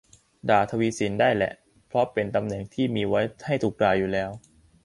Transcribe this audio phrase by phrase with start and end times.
[0.49, 1.51] ด่าทวีศิลป์ได้แหละ
[1.87, 4.29] เพราะเป็นตำแหน่งที่มีไว้ให้ถูกด่าอยู่แล้ว